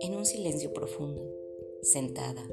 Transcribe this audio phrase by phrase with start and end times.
[0.00, 1.22] En un silencio profundo,
[1.82, 2.48] sentada,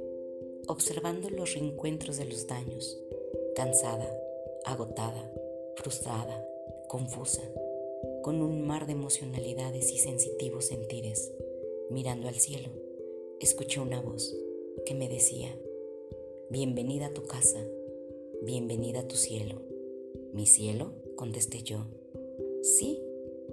[0.68, 3.02] observando los reencuentros de los daños,
[3.56, 4.08] cansada,
[4.66, 5.32] agotada,
[5.78, 6.48] frustrada,
[6.90, 7.42] confusa,
[8.22, 11.32] con un mar de emocionalidades y sensitivos sentires,
[11.90, 12.70] mirando al cielo,
[13.40, 14.36] escuché una voz
[14.86, 15.58] que me decía,
[16.50, 17.66] Bienvenida a tu casa,
[18.44, 19.62] bienvenida a tu cielo.
[20.34, 20.94] ¿Mi cielo?
[21.16, 21.86] contesté yo.
[22.64, 23.04] Sí,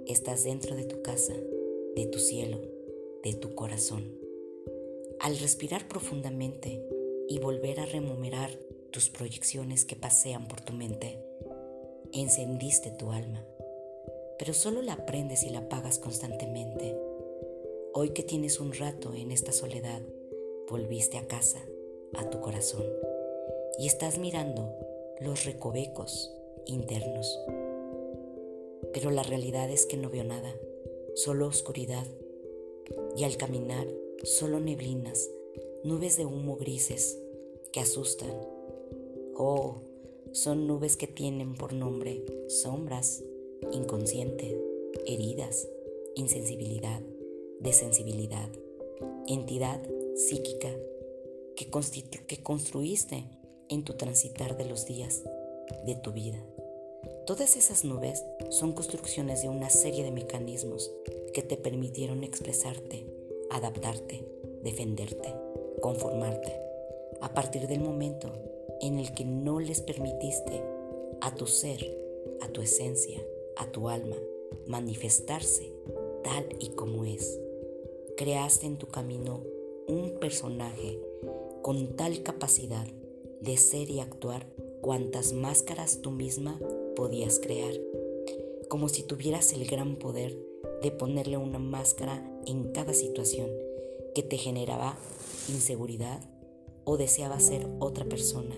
[0.06, 1.34] estás dentro de tu casa,
[1.96, 2.60] de tu cielo,
[3.24, 4.16] de tu corazón.
[5.18, 6.80] Al respirar profundamente
[7.26, 8.50] y volver a rememorar
[8.92, 11.18] tus proyecciones que pasean por tu mente,
[12.12, 13.44] encendiste tu alma,
[14.38, 16.96] pero solo la prendes y la apagas constantemente.
[17.92, 20.02] Hoy que tienes un rato en esta soledad,
[20.68, 21.58] volviste a casa
[22.14, 22.84] a tu corazón
[23.76, 24.72] y estás mirando
[25.18, 26.32] los recovecos
[26.64, 27.36] internos.
[28.92, 30.54] Pero la realidad es que no veo nada,
[31.14, 32.06] solo oscuridad
[33.16, 33.86] y al caminar
[34.22, 35.30] solo neblinas,
[35.84, 37.18] nubes de humo grises
[37.72, 38.32] que asustan.
[39.34, 39.76] Oh,
[40.32, 43.22] son nubes que tienen por nombre sombras,
[43.72, 44.60] inconsciente,
[45.06, 45.68] heridas,
[46.14, 47.00] insensibilidad,
[47.60, 48.48] desensibilidad,
[49.26, 49.80] entidad
[50.14, 50.70] psíquica
[51.56, 53.24] que, construiste
[53.68, 55.22] en tu transitar de los días
[55.86, 56.42] de tu vida.
[57.30, 60.90] Todas esas nubes son construcciones de una serie de mecanismos
[61.32, 63.06] que te permitieron expresarte,
[63.52, 64.26] adaptarte,
[64.64, 65.32] defenderte,
[65.80, 66.52] conformarte,
[67.20, 68.32] a partir del momento
[68.80, 70.60] en el que no les permitiste
[71.20, 71.96] a tu ser,
[72.40, 73.22] a tu esencia,
[73.58, 74.16] a tu alma,
[74.66, 75.72] manifestarse
[76.24, 77.38] tal y como es.
[78.16, 79.44] Creaste en tu camino
[79.86, 80.98] un personaje
[81.62, 82.88] con tal capacidad
[83.40, 84.48] de ser y actuar
[84.80, 86.58] cuantas máscaras tú misma
[87.00, 87.72] podías crear,
[88.68, 90.38] como si tuvieras el gran poder
[90.82, 93.48] de ponerle una máscara en cada situación
[94.14, 94.98] que te generaba
[95.48, 96.20] inseguridad
[96.84, 98.54] o deseaba ser otra persona,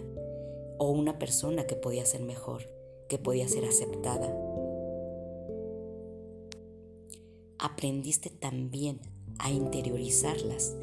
[0.76, 2.68] o una persona que podía ser mejor,
[3.08, 4.36] que podía ser aceptada.
[7.60, 8.98] Aprendiste también
[9.38, 10.74] a interiorizarlas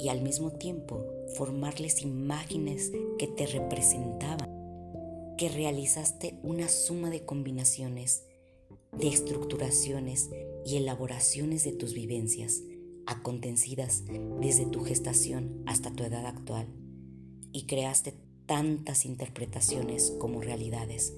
[0.00, 4.51] y al mismo tiempo formarles imágenes que te representaban,
[5.36, 8.24] que realizaste una suma de combinaciones,
[8.98, 10.30] de estructuraciones
[10.64, 12.62] y elaboraciones de tus vivencias,
[13.06, 14.04] acontecidas
[14.40, 16.66] desde tu gestación hasta tu edad actual,
[17.52, 18.14] y creaste
[18.46, 21.14] tantas interpretaciones como realidades,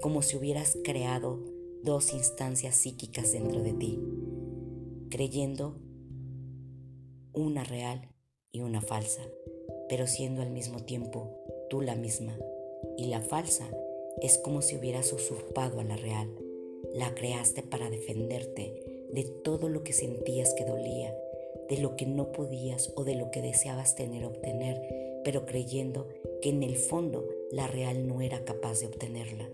[0.00, 1.44] como si hubieras creado
[1.82, 3.98] dos instancias psíquicas dentro de ti,
[5.10, 5.80] creyendo
[7.32, 8.08] una real
[8.50, 9.22] y una falsa,
[9.88, 11.30] pero siendo al mismo tiempo
[11.70, 12.36] tú la misma.
[12.96, 13.70] Y la falsa
[14.20, 16.28] es como si hubieras usurpado a la real.
[16.94, 21.14] La creaste para defenderte de todo lo que sentías que dolía,
[21.68, 26.08] de lo que no podías o de lo que deseabas tener o obtener, pero creyendo
[26.40, 29.48] que en el fondo la real no era capaz de obtenerla.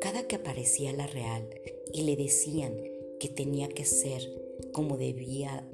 [0.00, 1.48] Cada que aparecía la real
[1.92, 2.76] y le decían
[3.20, 4.22] que tenía que ser
[4.72, 5.68] como debía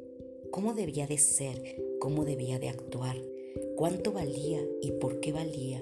[0.51, 3.17] cómo debía de ser, cómo debía de actuar,
[3.79, 5.81] cuánto valía y por qué valía,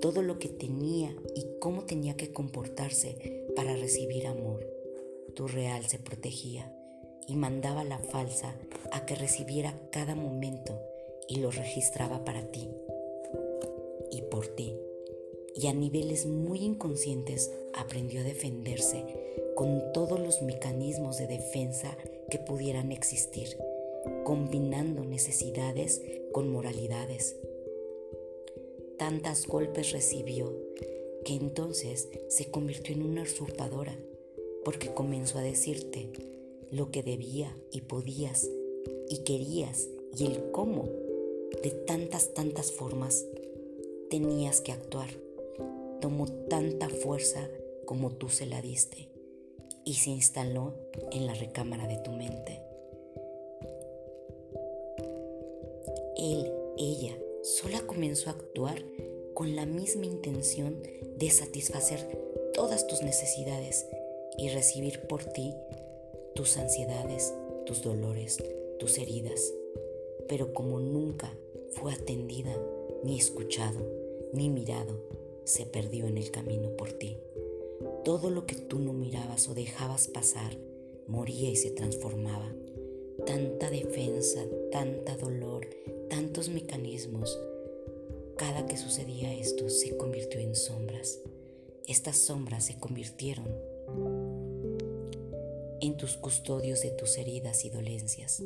[0.00, 4.66] todo lo que tenía y cómo tenía que comportarse para recibir amor.
[5.34, 6.74] Tu real se protegía
[7.28, 8.56] y mandaba la falsa
[8.92, 10.80] a que recibiera cada momento
[11.28, 12.70] y lo registraba para ti
[14.10, 14.74] y por ti.
[15.54, 19.04] Y a niveles muy inconscientes aprendió a defenderse
[19.54, 21.94] con todos los mecanismos de defensa
[22.30, 23.58] que pudieran existir
[24.24, 27.36] combinando necesidades con moralidades.
[28.98, 30.52] Tantas golpes recibió
[31.24, 33.98] que entonces se convirtió en una usurpadora
[34.64, 36.10] porque comenzó a decirte
[36.70, 38.48] lo que debía y podías
[39.08, 40.88] y querías y el cómo
[41.62, 43.24] de tantas, tantas formas
[44.10, 45.08] tenías que actuar.
[46.00, 47.48] Tomó tanta fuerza
[47.84, 49.08] como tú se la diste
[49.84, 50.74] y se instaló
[51.12, 52.63] en la recámara de tu mente.
[56.16, 58.84] Él, ella, sola comenzó a actuar
[59.34, 60.82] con la misma intención
[61.16, 62.06] de satisfacer
[62.54, 63.86] todas tus necesidades
[64.38, 65.54] y recibir por ti
[66.34, 67.34] tus ansiedades,
[67.66, 68.42] tus dolores,
[68.78, 69.52] tus heridas.
[70.28, 71.36] Pero como nunca
[71.70, 72.56] fue atendida,
[73.02, 73.80] ni escuchado,
[74.32, 75.00] ni mirado,
[75.44, 77.18] se perdió en el camino por ti.
[78.04, 80.56] Todo lo que tú no mirabas o dejabas pasar,
[81.06, 82.54] moría y se transformaba.
[83.26, 85.68] Tanta defensa, tanta dolor,
[86.10, 87.38] tantos mecanismos.
[88.36, 91.20] Cada que sucedía esto se convirtió en sombras
[91.86, 93.46] estas sombras se convirtieron
[95.82, 98.42] en tus custodios de tus heridas y dolencias.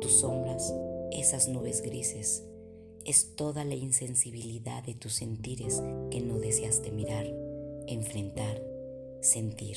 [0.00, 0.72] Tus sombras,
[1.12, 2.42] esas nubes grises,
[3.04, 7.26] es toda la insensibilidad de tus sentires que no deseaste mirar,
[7.86, 8.62] enfrentar,
[9.20, 9.76] sentir.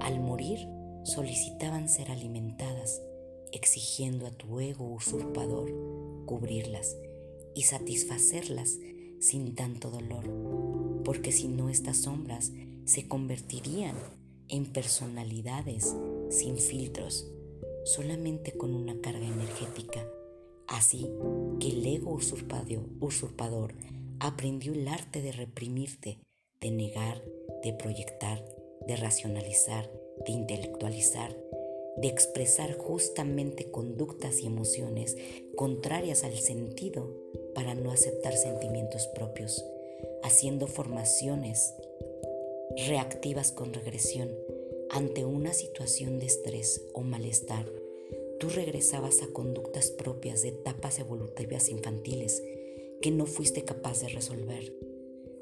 [0.00, 0.66] Al morir,
[1.04, 3.02] solicitaban ser alimentadas,
[3.52, 5.70] exigiendo a tu ego usurpador
[6.26, 6.96] cubrirlas
[7.54, 8.78] y satisfacerlas
[9.20, 12.52] sin tanto dolor, porque si no estas sombras
[12.84, 13.96] se convertirían
[14.48, 15.94] en personalidades
[16.30, 17.26] sin filtros,
[17.84, 20.06] solamente con una carga energética.
[20.66, 21.08] Así
[21.60, 22.18] que el ego
[23.00, 23.74] usurpador
[24.20, 26.18] aprendió el arte de reprimirte,
[26.60, 27.22] de negar,
[27.62, 28.44] de proyectar,
[28.86, 29.90] de racionalizar,
[30.26, 31.36] de intelectualizar,
[31.96, 35.16] de expresar justamente conductas y emociones
[35.56, 37.14] contrarias al sentido
[37.54, 39.64] para no aceptar sentimientos propios,
[40.22, 41.74] haciendo formaciones
[42.88, 44.30] reactivas con regresión
[44.90, 47.70] ante una situación de estrés o malestar,
[48.38, 52.42] tú regresabas a conductas propias de etapas evolutivas infantiles
[53.00, 54.74] que no fuiste capaz de resolver,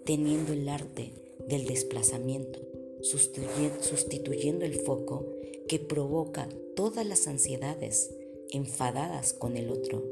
[0.04, 1.12] teniendo el arte
[1.48, 2.60] del desplazamiento,
[3.02, 5.26] sustituyendo el foco
[5.68, 8.14] que provoca todas las ansiedades
[8.50, 10.02] enfadadas con el otro,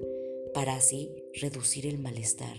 [0.54, 2.56] para así reducir el malestar,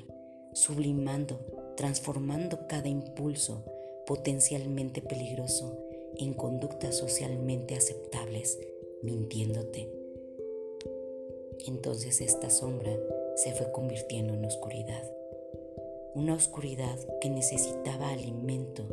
[0.53, 1.39] sublimando,
[1.75, 3.63] transformando cada impulso
[4.05, 5.77] potencialmente peligroso
[6.17, 8.59] en conductas socialmente aceptables,
[9.01, 9.89] mintiéndote.
[11.67, 12.97] Entonces esta sombra
[13.35, 15.09] se fue convirtiendo en oscuridad,
[16.15, 18.87] una oscuridad que necesitaba alimento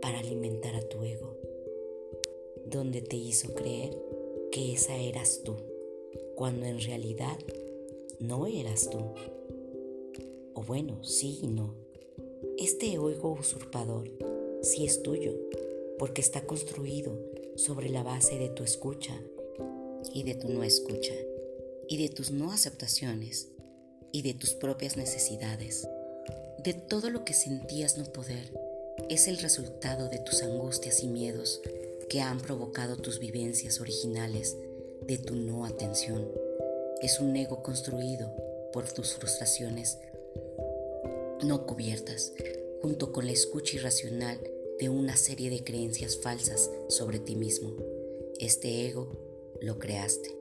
[0.00, 1.36] para alimentar a tu ego,
[2.66, 3.96] donde te hizo creer
[4.50, 5.56] que esa eras tú,
[6.34, 7.38] cuando en realidad
[8.18, 8.98] no eras tú.
[10.54, 11.74] O bueno, sí y no.
[12.58, 14.10] Este ego usurpador
[14.62, 15.34] sí es tuyo,
[15.98, 17.18] porque está construido
[17.56, 19.18] sobre la base de tu escucha
[20.14, 21.14] y de tu no escucha,
[21.88, 23.48] y de tus no aceptaciones,
[24.12, 25.88] y de tus propias necesidades.
[26.64, 28.52] De todo lo que sentías no poder,
[29.08, 31.60] es el resultado de tus angustias y miedos
[32.08, 34.56] que han provocado tus vivencias originales,
[35.02, 36.28] de tu no atención.
[37.00, 38.32] Es un ego construido
[38.72, 39.98] por tus frustraciones
[41.44, 42.32] no cubiertas,
[42.82, 44.38] junto con la escucha irracional
[44.78, 47.76] de una serie de creencias falsas sobre ti mismo.
[48.38, 49.10] Este ego
[49.60, 50.36] lo creaste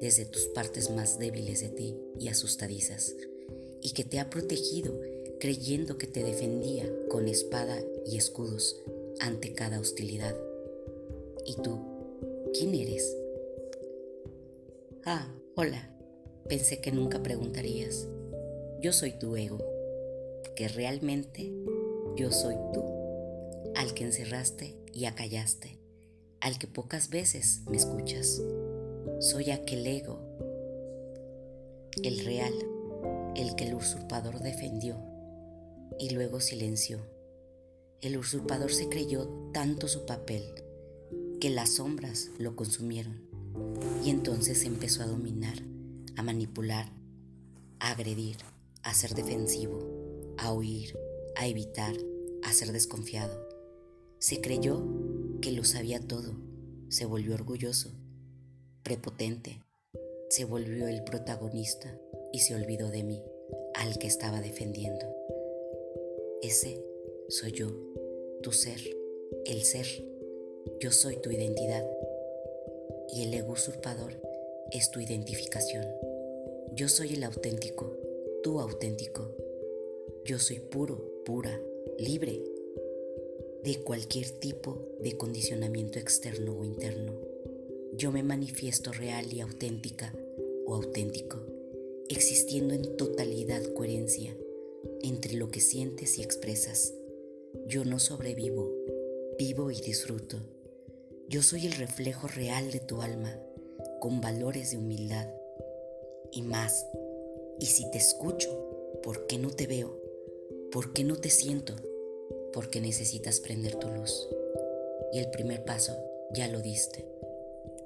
[0.00, 3.14] desde tus partes más débiles de ti y asustadizas,
[3.82, 4.98] y que te ha protegido
[5.40, 8.80] creyendo que te defendía con espada y escudos
[9.20, 10.36] ante cada hostilidad.
[11.46, 11.80] ¿Y tú?
[12.52, 13.16] ¿Quién eres?
[15.04, 15.96] Ah, hola.
[16.46, 18.06] Pensé que nunca preguntarías.
[18.80, 19.58] Yo soy tu ego,
[20.56, 21.52] que realmente
[22.16, 22.84] yo soy tú,
[23.76, 25.78] al que encerraste y acallaste,
[26.40, 28.42] al que pocas veces me escuchas.
[29.20, 30.20] Soy aquel ego,
[32.02, 32.52] el real,
[33.36, 35.09] el que el usurpador defendió
[36.00, 36.98] y luego silenció.
[38.00, 40.42] El usurpador se creyó tanto su papel
[41.40, 43.28] que las sombras lo consumieron
[44.02, 45.62] y entonces empezó a dominar,
[46.16, 46.90] a manipular,
[47.78, 48.38] a agredir,
[48.82, 50.98] a ser defensivo, a huir,
[51.36, 51.94] a evitar,
[52.42, 53.46] a ser desconfiado.
[54.18, 54.82] Se creyó
[55.42, 56.34] que lo sabía todo,
[56.88, 57.92] se volvió orgulloso,
[58.82, 59.62] prepotente,
[60.30, 61.94] se volvió el protagonista
[62.32, 63.22] y se olvidó de mí,
[63.74, 65.19] al que estaba defendiendo.
[66.42, 66.82] Ese
[67.28, 67.68] soy yo,
[68.40, 68.80] tu ser,
[69.44, 69.86] el ser.
[70.80, 71.86] Yo soy tu identidad.
[73.12, 74.14] Y el ego usurpador
[74.72, 75.84] es tu identificación.
[76.72, 77.94] Yo soy el auténtico,
[78.42, 79.36] tu auténtico.
[80.24, 81.60] Yo soy puro, pura,
[81.98, 82.42] libre
[83.62, 87.20] de cualquier tipo de condicionamiento externo o interno.
[87.92, 90.14] Yo me manifiesto real y auténtica
[90.64, 91.38] o auténtico,
[92.08, 94.34] existiendo en totalidad coherencia
[95.02, 96.94] entre lo que sientes y expresas.
[97.66, 98.70] Yo no sobrevivo,
[99.38, 100.38] vivo y disfruto.
[101.28, 103.36] Yo soy el reflejo real de tu alma,
[104.00, 105.28] con valores de humildad.
[106.32, 106.86] Y más,
[107.58, 110.00] y si te escucho, ¿por qué no te veo?
[110.72, 111.74] ¿Por qué no te siento?
[112.52, 114.28] Porque necesitas prender tu luz.
[115.12, 115.96] Y el primer paso
[116.32, 117.06] ya lo diste.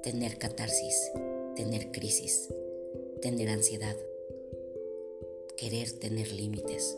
[0.03, 1.11] Tener catarsis,
[1.55, 2.49] tener crisis,
[3.21, 3.95] tener ansiedad,
[5.57, 6.97] querer tener límites.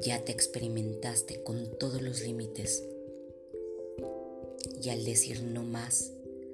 [0.00, 2.84] Ya te experimentaste con todos los límites.
[4.82, 6.12] Y al decir no más,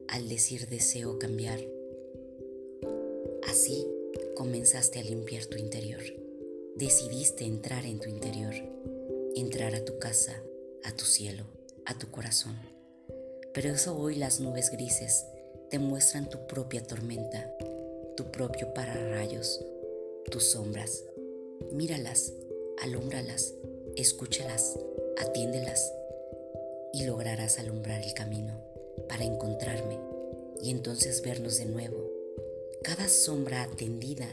[0.09, 1.61] al decir deseo cambiar,
[3.49, 3.87] así
[4.35, 6.02] comenzaste a limpiar tu interior
[6.78, 8.54] decidiste entrar en tu interior,
[9.35, 10.40] entrar a tu casa
[10.85, 11.45] a tu cielo,
[11.85, 12.57] a tu corazón.
[13.52, 15.26] Pero eso hoy las nubes grises
[15.71, 17.52] te muestran tu propia tormenta,
[18.16, 19.61] tu propio pararrayos,
[20.30, 21.04] tus sombras.
[21.73, 22.33] Míralas,
[22.82, 23.54] alúmbralas,
[23.97, 24.78] escúchalas,
[25.18, 25.92] atiéndelas
[26.92, 28.61] y lograrás alumbrar el camino
[29.08, 29.99] para encontrarme
[30.62, 32.11] y entonces vernos de nuevo.
[32.82, 34.28] Cada sombra atendida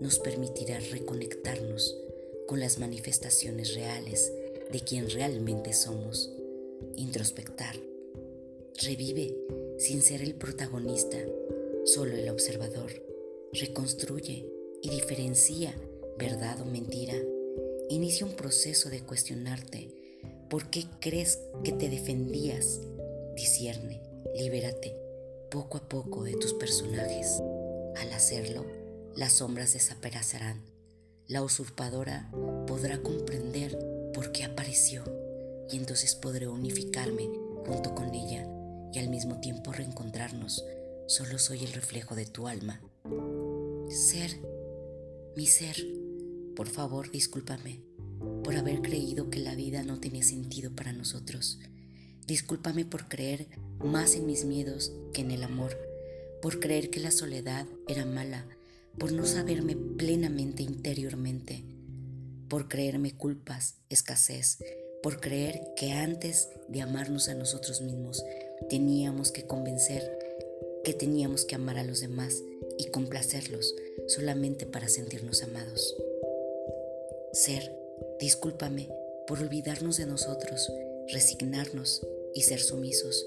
[0.00, 1.96] nos permitirá reconectarnos
[2.46, 4.32] con las manifestaciones reales
[4.70, 6.32] de quien realmente somos,
[6.96, 7.76] introspectar.
[8.82, 9.36] Revive
[9.78, 11.18] sin ser el protagonista,
[11.84, 12.90] solo el observador.
[13.52, 14.46] Reconstruye
[14.80, 15.74] y diferencia
[16.18, 17.14] verdad o mentira.
[17.92, 19.90] Inicia un proceso de cuestionarte
[20.48, 22.80] por qué crees que te defendías.
[23.36, 24.00] Discierne,
[24.34, 24.96] libérate
[25.50, 27.42] poco a poco de tus personajes.
[27.96, 28.64] Al hacerlo,
[29.14, 30.62] las sombras desaparecerán.
[31.28, 32.30] La usurpadora
[32.66, 33.78] podrá comprender
[34.14, 35.04] por qué apareció
[35.70, 37.28] y entonces podré unificarme
[37.66, 38.48] junto con ella
[38.90, 40.64] y al mismo tiempo reencontrarnos.
[41.08, 42.80] Solo soy el reflejo de tu alma.
[43.90, 44.30] Ser,
[45.36, 45.76] mi ser,
[46.54, 47.80] por favor discúlpame
[48.44, 51.58] por haber creído que la vida no tenía sentido para nosotros.
[52.26, 53.48] Discúlpame por creer
[53.82, 55.76] más en mis miedos que en el amor,
[56.40, 58.46] por creer que la soledad era mala,
[58.98, 61.64] por no saberme plenamente interiormente,
[62.48, 64.58] por creerme culpas, escasez,
[65.02, 68.24] por creer que antes de amarnos a nosotros mismos
[68.68, 70.18] teníamos que convencer
[70.84, 72.42] que teníamos que amar a los demás
[72.78, 73.74] y complacerlos
[74.08, 75.94] solamente para sentirnos amados.
[77.32, 77.74] Ser,
[78.20, 78.90] discúlpame
[79.26, 80.70] por olvidarnos de nosotros,
[81.08, 83.26] resignarnos y ser sumisos,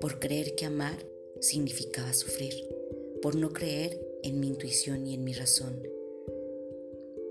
[0.00, 1.04] por creer que amar
[1.40, 2.54] significaba sufrir,
[3.20, 5.82] por no creer en mi intuición y en mi razón.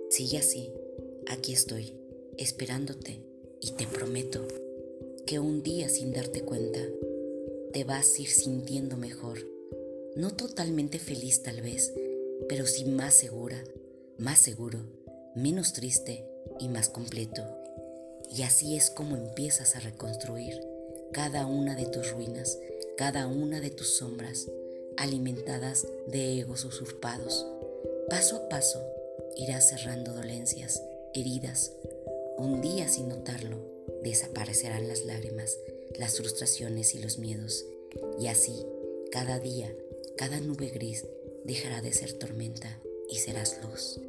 [0.09, 0.73] Sigue así,
[1.27, 1.93] aquí estoy,
[2.37, 3.21] esperándote
[3.61, 4.45] y te prometo
[5.25, 6.81] que un día sin darte cuenta
[7.71, 9.39] te vas a ir sintiendo mejor,
[10.17, 11.93] no totalmente feliz tal vez,
[12.49, 13.63] pero sí más segura,
[14.17, 14.98] más seguro,
[15.39, 16.25] menos triste
[16.59, 17.43] y más completo.
[18.29, 20.61] Y así es como empiezas a reconstruir
[21.11, 22.59] cada una de tus ruinas,
[22.97, 24.47] cada una de tus sombras,
[24.97, 27.47] alimentadas de egos usurpados.
[28.09, 28.79] Paso a paso
[29.37, 31.71] irás cerrando dolencias, heridas.
[32.37, 33.57] Un día sin notarlo,
[34.03, 35.57] desaparecerán las lágrimas,
[35.97, 37.65] las frustraciones y los miedos.
[38.19, 38.65] Y así,
[39.11, 39.73] cada día,
[40.17, 41.05] cada nube gris
[41.45, 42.79] dejará de ser tormenta
[43.09, 43.99] y serás luz.